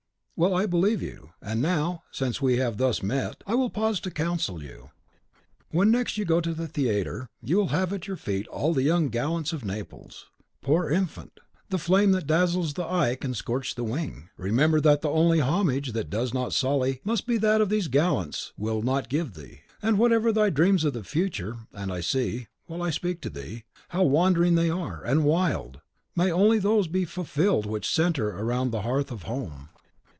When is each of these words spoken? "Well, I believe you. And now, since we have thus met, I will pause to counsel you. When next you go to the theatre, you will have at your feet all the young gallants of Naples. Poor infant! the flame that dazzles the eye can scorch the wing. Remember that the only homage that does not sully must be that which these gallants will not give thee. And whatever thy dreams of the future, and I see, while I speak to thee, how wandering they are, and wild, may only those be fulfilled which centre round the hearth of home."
"Well, 0.37 0.55
I 0.55 0.65
believe 0.65 1.03
you. 1.03 1.33
And 1.39 1.61
now, 1.61 2.01
since 2.09 2.41
we 2.41 2.57
have 2.57 2.77
thus 2.77 3.03
met, 3.03 3.43
I 3.45 3.53
will 3.53 3.69
pause 3.69 3.99
to 3.99 4.09
counsel 4.09 4.63
you. 4.63 4.89
When 5.69 5.91
next 5.91 6.17
you 6.17 6.25
go 6.25 6.41
to 6.41 6.55
the 6.55 6.67
theatre, 6.67 7.29
you 7.43 7.57
will 7.57 7.67
have 7.67 7.93
at 7.93 8.07
your 8.07 8.17
feet 8.17 8.47
all 8.47 8.73
the 8.73 8.81
young 8.81 9.09
gallants 9.09 9.53
of 9.53 9.63
Naples. 9.63 10.31
Poor 10.63 10.89
infant! 10.89 11.41
the 11.69 11.77
flame 11.77 12.09
that 12.13 12.25
dazzles 12.25 12.73
the 12.73 12.87
eye 12.91 13.13
can 13.21 13.35
scorch 13.35 13.75
the 13.75 13.83
wing. 13.83 14.29
Remember 14.35 14.81
that 14.81 15.01
the 15.01 15.11
only 15.11 15.41
homage 15.41 15.91
that 15.91 16.09
does 16.09 16.33
not 16.33 16.53
sully 16.53 17.01
must 17.03 17.27
be 17.27 17.37
that 17.37 17.59
which 17.61 17.69
these 17.69 17.87
gallants 17.87 18.51
will 18.57 18.81
not 18.81 19.09
give 19.09 19.35
thee. 19.35 19.61
And 19.79 19.99
whatever 19.99 20.31
thy 20.31 20.49
dreams 20.49 20.83
of 20.83 20.93
the 20.93 21.03
future, 21.03 21.57
and 21.71 21.93
I 21.93 22.01
see, 22.01 22.47
while 22.65 22.81
I 22.81 22.89
speak 22.89 23.21
to 23.21 23.29
thee, 23.29 23.65
how 23.89 24.01
wandering 24.05 24.55
they 24.55 24.71
are, 24.71 25.03
and 25.05 25.23
wild, 25.23 25.81
may 26.15 26.31
only 26.31 26.57
those 26.57 26.87
be 26.87 27.05
fulfilled 27.05 27.67
which 27.67 27.87
centre 27.87 28.29
round 28.43 28.71
the 28.71 28.81
hearth 28.81 29.11
of 29.11 29.21
home." 29.23 29.69